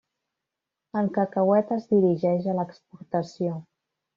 [1.01, 3.57] El cacauet es dirigeix a l'exportació.